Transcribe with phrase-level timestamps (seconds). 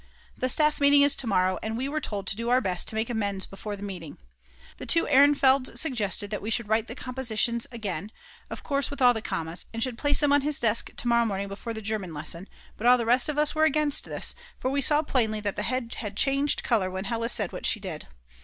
[0.35, 2.95] The staff meeting is to morrow, and we were told to do our best to
[2.95, 4.17] make amends before the meeting.
[4.77, 8.11] The 2 Ehrenfelds suggested that we should write the compositions over again,
[8.49, 11.27] of course with all the commas, and should place them on his desk to morrow
[11.27, 14.71] morning before the German lesson; but all the rest of us were against this, for
[14.71, 18.07] we saw plainly that the head had changed colour when Hella said what she did.